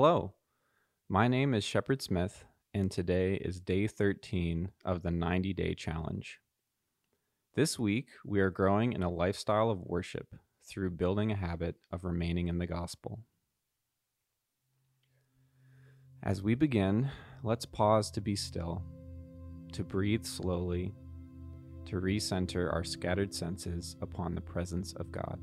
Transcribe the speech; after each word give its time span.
Hello, 0.00 0.34
my 1.08 1.26
name 1.26 1.54
is 1.54 1.64
Shepherd 1.64 2.00
Smith, 2.00 2.44
and 2.72 2.88
today 2.88 3.34
is 3.34 3.58
day 3.58 3.88
13 3.88 4.70
of 4.84 5.02
the 5.02 5.10
90 5.10 5.52
day 5.54 5.74
challenge. 5.74 6.38
This 7.56 7.80
week, 7.80 8.06
we 8.24 8.38
are 8.38 8.48
growing 8.48 8.92
in 8.92 9.02
a 9.02 9.10
lifestyle 9.10 9.70
of 9.70 9.82
worship 9.82 10.36
through 10.64 10.90
building 10.90 11.32
a 11.32 11.36
habit 11.36 11.74
of 11.90 12.04
remaining 12.04 12.46
in 12.46 12.58
the 12.58 12.66
gospel. 12.68 13.24
As 16.22 16.44
we 16.44 16.54
begin, 16.54 17.10
let's 17.42 17.66
pause 17.66 18.12
to 18.12 18.20
be 18.20 18.36
still, 18.36 18.84
to 19.72 19.82
breathe 19.82 20.24
slowly, 20.24 20.94
to 21.86 21.96
recenter 21.96 22.72
our 22.72 22.84
scattered 22.84 23.34
senses 23.34 23.96
upon 24.00 24.36
the 24.36 24.40
presence 24.40 24.92
of 24.92 25.10
God. 25.10 25.40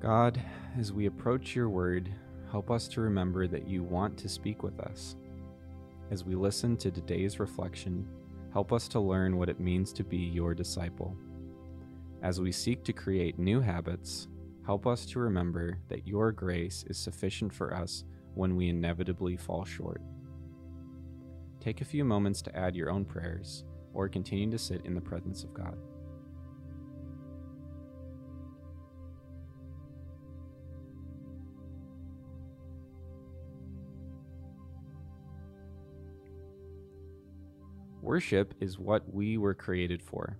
God, 0.00 0.40
as 0.78 0.94
we 0.94 1.04
approach 1.04 1.54
your 1.54 1.68
word, 1.68 2.10
help 2.50 2.70
us 2.70 2.88
to 2.88 3.02
remember 3.02 3.46
that 3.46 3.68
you 3.68 3.82
want 3.82 4.16
to 4.18 4.30
speak 4.30 4.62
with 4.62 4.80
us. 4.80 5.16
As 6.10 6.24
we 6.24 6.34
listen 6.34 6.78
to 6.78 6.90
today's 6.90 7.38
reflection, 7.38 8.08
help 8.50 8.72
us 8.72 8.88
to 8.88 8.98
learn 8.98 9.36
what 9.36 9.50
it 9.50 9.60
means 9.60 9.92
to 9.92 10.02
be 10.02 10.16
your 10.16 10.54
disciple. 10.54 11.14
As 12.22 12.40
we 12.40 12.50
seek 12.50 12.82
to 12.84 12.94
create 12.94 13.38
new 13.38 13.60
habits, 13.60 14.26
help 14.64 14.86
us 14.86 15.04
to 15.04 15.18
remember 15.18 15.78
that 15.88 16.08
your 16.08 16.32
grace 16.32 16.82
is 16.88 16.96
sufficient 16.96 17.52
for 17.52 17.74
us 17.74 18.04
when 18.34 18.56
we 18.56 18.70
inevitably 18.70 19.36
fall 19.36 19.66
short. 19.66 20.00
Take 21.60 21.82
a 21.82 21.84
few 21.84 22.06
moments 22.06 22.40
to 22.42 22.56
add 22.56 22.74
your 22.74 22.88
own 22.88 23.04
prayers 23.04 23.64
or 23.92 24.08
continue 24.08 24.50
to 24.50 24.58
sit 24.58 24.80
in 24.86 24.94
the 24.94 25.00
presence 25.00 25.44
of 25.44 25.52
God. 25.52 25.76
Worship 38.10 38.54
is 38.58 38.76
what 38.76 39.14
we 39.14 39.38
were 39.38 39.54
created 39.54 40.02
for. 40.02 40.36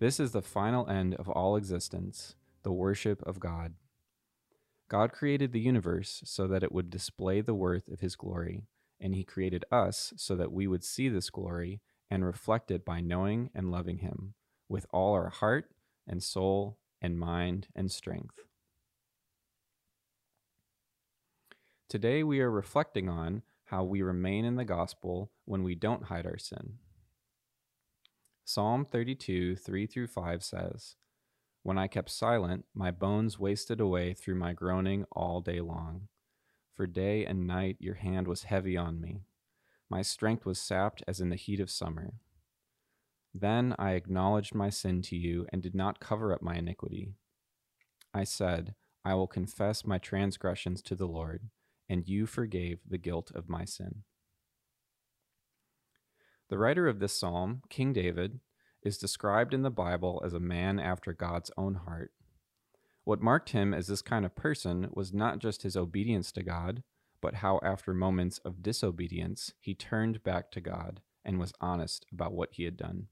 This 0.00 0.18
is 0.18 0.32
the 0.32 0.42
final 0.42 0.90
end 0.90 1.14
of 1.14 1.28
all 1.28 1.54
existence, 1.54 2.34
the 2.64 2.72
worship 2.72 3.22
of 3.22 3.38
God. 3.38 3.74
God 4.88 5.12
created 5.12 5.52
the 5.52 5.60
universe 5.60 6.20
so 6.24 6.48
that 6.48 6.64
it 6.64 6.72
would 6.72 6.90
display 6.90 7.40
the 7.40 7.54
worth 7.54 7.86
of 7.86 8.00
his 8.00 8.16
glory, 8.16 8.64
and 9.00 9.14
he 9.14 9.22
created 9.22 9.64
us 9.70 10.12
so 10.16 10.34
that 10.34 10.50
we 10.50 10.66
would 10.66 10.82
see 10.82 11.08
this 11.08 11.30
glory 11.30 11.80
and 12.10 12.24
reflect 12.24 12.68
it 12.72 12.84
by 12.84 13.00
knowing 13.00 13.50
and 13.54 13.70
loving 13.70 13.98
him 13.98 14.34
with 14.68 14.84
all 14.90 15.14
our 15.14 15.28
heart 15.28 15.70
and 16.04 16.20
soul 16.20 16.78
and 17.00 17.16
mind 17.16 17.68
and 17.76 17.92
strength. 17.92 18.40
Today 21.88 22.24
we 22.24 22.40
are 22.40 22.50
reflecting 22.50 23.08
on 23.08 23.42
how 23.66 23.84
we 23.84 24.02
remain 24.02 24.44
in 24.44 24.56
the 24.56 24.64
gospel 24.64 25.30
when 25.44 25.62
we 25.62 25.76
don't 25.76 26.06
hide 26.06 26.26
our 26.26 26.38
sin. 26.38 26.78
Psalm 28.50 28.86
32, 28.86 29.56
3 29.56 29.86
through 29.86 30.06
5 30.06 30.42
says, 30.42 30.96
When 31.64 31.76
I 31.76 31.86
kept 31.86 32.08
silent, 32.08 32.64
my 32.72 32.90
bones 32.90 33.38
wasted 33.38 33.78
away 33.78 34.14
through 34.14 34.36
my 34.36 34.54
groaning 34.54 35.04
all 35.12 35.42
day 35.42 35.60
long. 35.60 36.08
For 36.72 36.86
day 36.86 37.26
and 37.26 37.46
night 37.46 37.76
your 37.78 37.96
hand 37.96 38.26
was 38.26 38.44
heavy 38.44 38.74
on 38.74 39.02
me. 39.02 39.20
My 39.90 40.00
strength 40.00 40.46
was 40.46 40.58
sapped 40.58 41.02
as 41.06 41.20
in 41.20 41.28
the 41.28 41.36
heat 41.36 41.60
of 41.60 41.70
summer. 41.70 42.14
Then 43.34 43.74
I 43.78 43.92
acknowledged 43.92 44.54
my 44.54 44.70
sin 44.70 45.02
to 45.02 45.16
you 45.16 45.46
and 45.52 45.62
did 45.62 45.74
not 45.74 46.00
cover 46.00 46.32
up 46.32 46.40
my 46.40 46.54
iniquity. 46.54 47.12
I 48.14 48.24
said, 48.24 48.74
I 49.04 49.12
will 49.12 49.26
confess 49.26 49.84
my 49.84 49.98
transgressions 49.98 50.80
to 50.84 50.94
the 50.94 51.06
Lord, 51.06 51.50
and 51.86 52.08
you 52.08 52.24
forgave 52.24 52.78
the 52.88 52.96
guilt 52.96 53.30
of 53.34 53.50
my 53.50 53.66
sin. 53.66 54.04
The 56.48 56.56
writer 56.56 56.88
of 56.88 56.98
this 56.98 57.12
psalm, 57.12 57.60
King 57.68 57.92
David, 57.92 58.40
is 58.88 58.98
described 58.98 59.52
in 59.52 59.62
the 59.62 59.70
Bible 59.70 60.22
as 60.24 60.32
a 60.32 60.40
man 60.40 60.80
after 60.80 61.12
God's 61.12 61.50
own 61.56 61.74
heart. 61.74 62.10
What 63.04 63.20
marked 63.22 63.50
him 63.50 63.72
as 63.72 63.86
this 63.86 64.02
kind 64.02 64.24
of 64.24 64.34
person 64.34 64.88
was 64.92 65.12
not 65.12 65.38
just 65.38 65.62
his 65.62 65.76
obedience 65.76 66.32
to 66.32 66.42
God, 66.42 66.82
but 67.20 67.34
how 67.34 67.60
after 67.62 67.92
moments 67.92 68.38
of 68.44 68.62
disobedience, 68.62 69.52
he 69.60 69.74
turned 69.74 70.24
back 70.24 70.50
to 70.52 70.60
God 70.60 71.02
and 71.24 71.38
was 71.38 71.52
honest 71.60 72.06
about 72.10 72.32
what 72.32 72.50
he 72.52 72.64
had 72.64 72.76
done. 72.76 73.08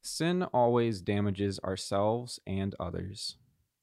Sin 0.00 0.44
always 0.44 1.00
damages 1.00 1.58
ourselves 1.60 2.38
and 2.46 2.76
others. 2.78 3.36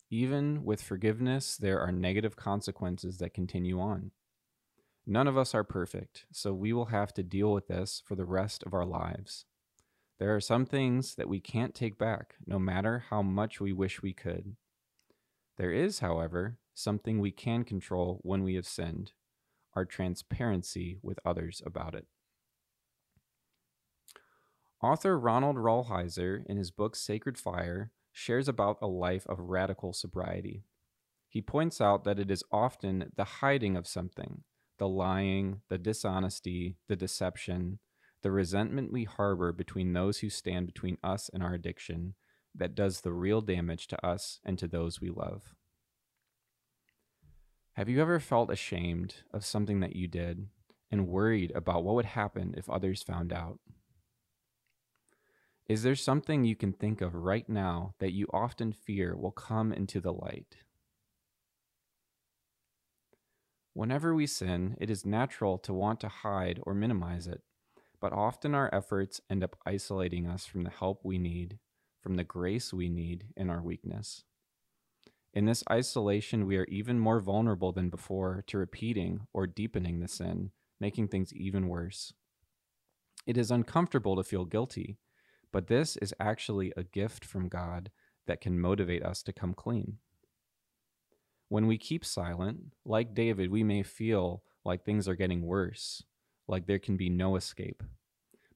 Even 0.10 0.64
with 0.64 0.82
forgiveness, 0.82 1.58
there 1.58 1.82
are 1.82 1.92
negative 1.92 2.36
consequences 2.36 3.18
that 3.18 3.34
continue 3.34 3.80
on. 3.80 4.12
None 5.06 5.28
of 5.28 5.38
us 5.38 5.56
are 5.56 5.64
perfect, 5.64 6.26
so 6.32 6.54
we 6.54 6.74
will 6.74 6.86
have 6.86 7.14
to 7.16 7.24
deal 7.24 7.52
with 7.52 7.68
this 7.68 8.02
for 8.06 8.16
the 8.16 8.26
rest 8.26 8.64
of 8.64 8.74
our 8.74 8.86
lives. 8.86 9.46
There 10.20 10.36
are 10.36 10.42
some 10.42 10.66
things 10.66 11.16
that 11.16 11.28
we 11.28 11.40
can't 11.40 11.74
take 11.74 11.98
back, 11.98 12.36
no 12.46 12.60
matter 12.60 13.06
how 13.10 13.24
much 13.24 13.60
we 13.60 13.74
wish 13.74 14.04
we 14.04 14.14
could. 14.14 14.56
There 15.58 15.72
is, 15.72 16.00
however, 16.00 16.58
something 16.74 17.20
we 17.20 17.32
can 17.32 17.64
control 17.64 18.20
when 18.22 18.44
we 18.44 18.56
have 18.56 18.68
sinned 18.68 19.14
our 19.74 19.86
transparency 19.86 20.98
with 21.02 21.20
others 21.26 21.62
about 21.66 21.96
it. 21.96 22.06
Author 24.84 25.18
Ronald 25.18 25.58
Rolheiser, 25.58 26.44
in 26.46 26.58
his 26.58 26.72
book 26.72 26.96
Sacred 26.96 27.38
Fire, 27.38 27.92
shares 28.12 28.48
about 28.48 28.78
a 28.82 28.88
life 28.88 29.26
of 29.28 29.40
radical 29.40 29.94
sobriety. 29.94 30.66
He 31.30 31.42
points 31.42 31.80
out 31.80 32.04
that 32.04 32.20
it 32.20 32.30
is 32.30 32.44
often 32.52 33.12
the 33.16 33.24
hiding 33.24 33.78
of 33.78 33.88
something, 33.88 34.44
the 34.82 34.88
lying, 34.88 35.62
the 35.70 35.78
dishonesty, 35.78 36.76
the 36.88 36.96
deception, 36.96 37.78
the 38.24 38.32
resentment 38.32 38.92
we 38.92 39.04
harbor 39.04 39.52
between 39.52 39.94
those 39.94 40.18
who 40.18 40.30
stand 40.32 40.66
between 40.66 40.98
us 41.04 41.30
and 41.32 41.44
our 41.44 41.54
addiction 41.54 42.16
that 42.56 42.74
does 42.74 43.02
the 43.02 43.14
real 43.14 43.42
damage 43.42 43.86
to 43.86 44.04
us 44.04 44.40
and 44.44 44.58
to 44.58 44.68
those 44.68 45.00
we 45.00 45.12
love. 45.12 45.54
Have 47.74 47.90
you 47.90 48.02
ever 48.02 48.20
felt 48.20 48.50
ashamed 48.50 49.18
of 49.32 49.46
something 49.46 49.82
that 49.82 49.96
you 49.96 50.08
did 50.08 50.48
and 50.90 51.08
worried 51.08 51.52
about 51.54 51.84
what 51.84 51.94
would 51.94 52.06
happen 52.06 52.56
if 52.58 52.68
others 52.68 53.04
found 53.04 53.32
out? 53.32 53.60
Is 55.68 55.84
there 55.84 55.94
something 55.94 56.44
you 56.44 56.56
can 56.56 56.74
think 56.74 57.02
of 57.02 57.14
right 57.14 57.48
now 57.48 57.94
that 58.00 58.14
you 58.14 58.26
often 58.34 58.74
fear 58.74 59.16
will 59.16 59.30
come 59.30 59.72
into 59.72 60.02
the 60.02 60.12
light? 60.12 60.56
Whenever 63.82 64.14
we 64.14 64.28
sin, 64.28 64.78
it 64.80 64.92
is 64.92 65.08
natural 65.08 65.58
to 65.58 65.74
want 65.74 66.00
to 66.00 66.08
hide 66.08 66.60
or 66.68 66.76
minimize 66.76 67.26
it, 67.26 67.42
but 68.00 68.14
often 68.14 68.54
our 68.54 68.70
efforts 68.72 69.20
end 69.28 69.44
up 69.44 69.56
isolating 69.66 70.28
us 70.28 70.46
from 70.46 70.62
the 70.62 70.70
help 70.70 71.00
we 71.04 71.18
need, 71.18 71.58
from 72.00 72.14
the 72.14 72.24
grace 72.24 72.72
we 72.72 72.90
need 72.90 73.24
in 73.36 73.50
our 73.50 73.60
weakness. 73.60 74.24
In 75.34 75.46
this 75.46 75.64
isolation, 75.68 76.46
we 76.46 76.58
are 76.58 76.66
even 76.66 77.00
more 77.00 77.20
vulnerable 77.20 77.72
than 77.72 77.90
before 77.90 78.44
to 78.46 78.60
repeating 78.60 79.22
or 79.34 79.48
deepening 79.48 80.00
the 80.00 80.08
sin, 80.08 80.52
making 80.80 81.08
things 81.08 81.34
even 81.34 81.68
worse. 81.68 82.14
It 83.26 83.36
is 83.36 83.50
uncomfortable 83.50 84.16
to 84.16 84.24
feel 84.24 84.46
guilty, 84.46 85.00
but 85.52 85.66
this 85.66 85.98
is 85.98 86.14
actually 86.20 86.72
a 86.78 86.84
gift 86.84 87.26
from 87.26 87.50
God 87.50 87.90
that 88.28 88.42
can 88.42 88.62
motivate 88.62 89.02
us 89.02 89.24
to 89.24 89.34
come 89.34 89.56
clean. 89.56 89.98
When 91.52 91.68
we 91.68 91.78
keep 91.78 92.06
silent, 92.06 92.72
like 92.86 93.14
David, 93.14 93.52
we 93.52 93.62
may 93.62 93.84
feel 93.84 94.42
like 94.64 94.86
things 94.86 95.06
are 95.10 95.16
getting 95.16 95.42
worse, 95.42 96.02
like 96.48 96.66
there 96.66 96.80
can 96.80 96.96
be 96.96 97.10
no 97.10 97.36
escape. 97.36 97.84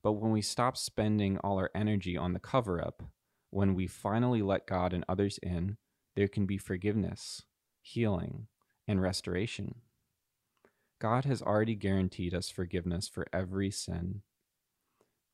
But 0.01 0.13
when 0.13 0.31
we 0.31 0.41
stop 0.41 0.77
spending 0.77 1.37
all 1.39 1.57
our 1.57 1.69
energy 1.75 2.15
on 2.15 2.31
the 2.31 2.39
cover 2.39 2.81
up, 2.81 3.03
when 3.49 3.75
we 3.75 3.85
finally 3.85 4.41
let 4.41 4.65
God 4.65 4.93
and 4.93 5.03
others 5.09 5.37
in, 5.43 5.75
there 6.15 6.29
can 6.29 6.45
be 6.45 6.57
forgiveness, 6.57 7.41
healing, 7.81 8.47
and 8.87 9.01
restoration. 9.01 9.75
God 11.01 11.25
has 11.25 11.41
already 11.41 11.75
guaranteed 11.75 12.33
us 12.33 12.49
forgiveness 12.49 13.09
for 13.09 13.27
every 13.33 13.71
sin. 13.71 14.21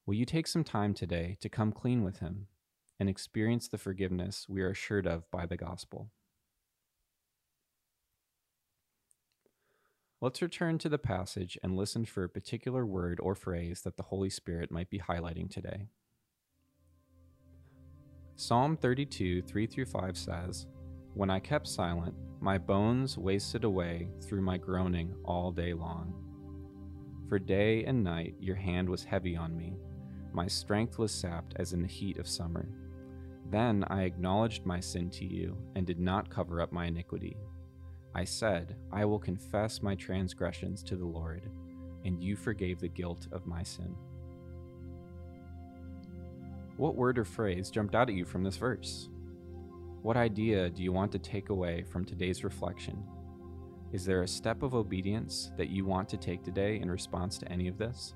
Will 0.08 0.16
you 0.16 0.26
take 0.26 0.48
some 0.48 0.64
time 0.64 0.96
today 0.96 1.38
to 1.42 1.48
come 1.48 1.72
clean 1.72 2.04
with 2.04 2.22
Him 2.22 2.48
and 3.00 3.08
experience 3.08 3.68
the 3.68 3.78
forgiveness 3.78 4.48
we 4.50 4.64
are 4.64 4.72
assured 4.72 5.06
of 5.06 5.30
by 5.30 5.46
the 5.46 5.58
gospel? 5.58 6.10
Let's 10.24 10.44
return 10.44 10.78
to 10.78 10.90
the 10.90 11.00
passage 11.00 11.58
and 11.64 11.76
listen 11.76 12.06
for 12.06 12.24
a 12.24 12.30
particular 12.30 12.86
word 12.86 13.20
or 13.24 13.34
phrase 13.34 13.82
that 13.82 13.98
the 13.98 14.04
Holy 14.04 14.30
Spirit 14.30 14.70
might 14.70 14.88
be 14.88 15.00
highlighting 15.00 15.50
today. 15.50 15.88
Psalm 18.36 18.78
32, 18.78 19.42
3 19.42 19.66
through 19.66 19.88
5 19.88 20.16
says, 20.16 20.68
When 21.16 21.32
I 21.32 21.40
kept 21.40 21.68
silent, 21.68 22.14
my 22.40 22.60
bones 22.60 23.18
wasted 23.18 23.64
away 23.64 24.10
through 24.22 24.44
my 24.44 24.60
groaning 24.60 25.16
all 25.26 25.52
day 25.52 25.74
long. 25.74 26.14
For 27.28 27.40
day 27.40 27.84
and 27.86 28.04
night 28.04 28.36
your 28.40 28.56
hand 28.56 28.88
was 28.88 29.04
heavy 29.04 29.36
on 29.36 29.58
me. 29.58 29.74
My 30.34 30.46
strength 30.48 31.00
was 31.00 31.12
sapped 31.12 31.56
as 31.56 31.74
in 31.74 31.82
the 31.82 31.88
heat 31.88 32.20
of 32.20 32.28
summer. 32.28 32.70
Then 33.50 33.86
I 33.88 34.04
acknowledged 34.04 34.68
my 34.68 34.82
sin 34.82 35.10
to 35.12 35.26
you 35.26 35.58
and 35.76 35.88
did 35.88 36.00
not 36.00 36.30
cover 36.30 36.62
up 36.62 36.72
my 36.72 36.86
iniquity. 36.86 37.38
I 38.14 38.26
said, 38.26 38.76
I 38.92 39.06
will 39.06 39.20
confess 39.20 39.82
my 39.82 39.96
transgressions 39.96 40.84
to 40.84 40.96
the 40.96 41.06
Lord, 41.06 41.50
and 42.04 42.22
you 42.22 42.36
forgave 42.36 42.80
the 42.80 42.90
guilt 42.90 43.28
of 43.32 43.46
my 43.46 43.64
sin. 43.64 43.96
What 46.78 46.96
word 46.96 47.18
or 47.18 47.26
phrase 47.26 47.70
jumped 47.70 47.96
out 47.96 48.10
at 48.10 48.16
you 48.16 48.26
from 48.26 48.44
this 48.44 48.58
verse? 48.58 49.08
What 50.02 50.18
idea 50.18 50.70
do 50.70 50.82
you 50.82 50.92
want 50.92 51.12
to 51.12 51.20
take 51.20 51.50
away 51.50 51.84
from 51.84 52.04
today's 52.04 52.44
reflection? 52.44 53.04
Is 53.94 54.04
there 54.04 54.24
a 54.24 54.28
step 54.28 54.64
of 54.64 54.74
obedience 54.74 55.52
that 55.58 55.70
you 55.70 55.86
want 55.86 56.10
to 56.10 56.18
take 56.18 56.44
today 56.44 56.80
in 56.80 56.90
response 56.90 57.38
to 57.38 57.52
any 57.52 57.68
of 57.68 57.78
this? 57.78 58.16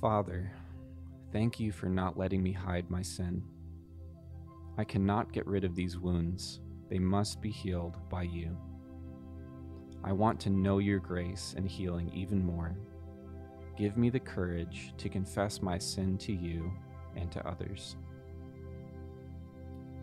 Father, 0.00 0.52
thank 1.32 1.58
you 1.58 1.72
for 1.72 1.86
not 1.86 2.16
letting 2.16 2.40
me 2.40 2.52
hide 2.52 2.88
my 2.88 3.02
sin. 3.02 3.42
I 4.76 4.84
cannot 4.84 5.32
get 5.32 5.44
rid 5.46 5.64
of 5.64 5.74
these 5.74 5.98
wounds, 5.98 6.60
they 6.88 7.00
must 7.00 7.40
be 7.40 7.50
healed 7.50 7.96
by 8.08 8.22
you. 8.22 8.56
I 10.04 10.12
want 10.12 10.38
to 10.40 10.50
know 10.50 10.78
your 10.78 11.00
grace 11.00 11.54
and 11.56 11.68
healing 11.68 12.12
even 12.14 12.46
more. 12.46 12.78
Give 13.76 13.96
me 13.96 14.08
the 14.08 14.20
courage 14.20 14.92
to 14.98 15.08
confess 15.08 15.60
my 15.62 15.78
sin 15.78 16.16
to 16.18 16.32
you 16.32 16.72
and 17.16 17.32
to 17.32 17.44
others. 17.46 17.96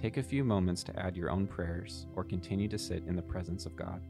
Take 0.01 0.17
a 0.17 0.23
few 0.23 0.43
moments 0.43 0.83
to 0.83 0.99
add 0.99 1.15
your 1.15 1.31
own 1.31 1.47
prayers 1.47 2.05
or 2.17 2.25
continue 2.25 2.67
to 2.67 2.77
sit 2.77 3.03
in 3.07 3.15
the 3.15 3.21
presence 3.21 3.65
of 3.65 3.77
God. 3.77 4.01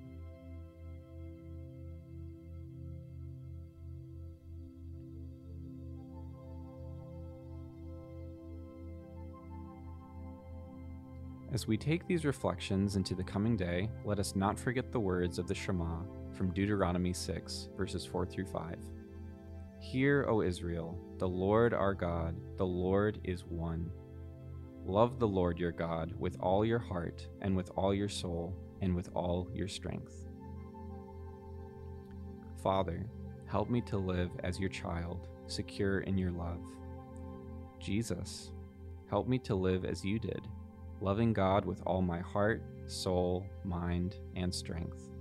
As 11.55 11.67
we 11.67 11.77
take 11.77 12.05
these 12.05 12.25
reflections 12.25 12.97
into 12.97 13.15
the 13.15 13.23
coming 13.23 13.55
day, 13.55 13.89
let 14.03 14.19
us 14.19 14.35
not 14.35 14.59
forget 14.59 14.91
the 14.91 14.99
words 14.99 15.39
of 15.39 15.47
the 15.47 15.55
Shema 15.55 16.01
from 16.33 16.51
Deuteronomy 16.51 17.13
6, 17.13 17.69
verses 17.77 18.05
4 18.05 18.25
through 18.25 18.47
5. 18.47 18.75
Hear, 19.79 20.25
O 20.27 20.41
Israel, 20.41 20.99
the 21.17 21.29
Lord 21.29 21.73
our 21.73 21.93
God, 21.93 22.35
the 22.57 22.65
Lord 22.65 23.21
is 23.23 23.45
one. 23.45 23.89
Love 24.83 25.17
the 25.17 25.29
Lord 25.29 25.57
your 25.57 25.71
God 25.71 26.13
with 26.19 26.35
all 26.41 26.65
your 26.65 26.77
heart, 26.77 27.25
and 27.41 27.55
with 27.55 27.71
all 27.77 27.93
your 27.93 28.09
soul, 28.09 28.53
and 28.81 28.93
with 28.93 29.09
all 29.13 29.47
your 29.53 29.69
strength. 29.69 30.27
Father, 32.61 33.05
help 33.45 33.69
me 33.69 33.79
to 33.83 33.97
live 33.97 34.31
as 34.43 34.59
your 34.59 34.67
child, 34.67 35.29
secure 35.47 36.01
in 36.01 36.17
your 36.17 36.31
love. 36.31 36.59
Jesus, 37.79 38.51
help 39.09 39.29
me 39.29 39.39
to 39.39 39.55
live 39.55 39.85
as 39.85 40.03
you 40.03 40.19
did 40.19 40.41
loving 41.01 41.33
God 41.33 41.65
with 41.65 41.81
all 41.85 42.01
my 42.01 42.19
heart, 42.19 42.63
soul, 42.87 43.45
mind, 43.63 44.17
and 44.35 44.53
strength. 44.53 45.11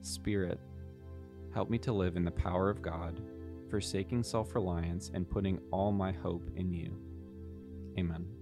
Spirit, 0.00 0.60
help 1.52 1.70
me 1.70 1.78
to 1.78 1.92
live 1.92 2.16
in 2.16 2.24
the 2.24 2.30
power 2.30 2.70
of 2.70 2.82
God, 2.82 3.20
forsaking 3.70 4.22
self 4.22 4.54
reliance 4.54 5.10
and 5.14 5.28
putting 5.28 5.58
all 5.70 5.92
my 5.92 6.12
hope 6.12 6.48
in 6.56 6.72
you. 6.72 6.96
Amen. 7.98 8.35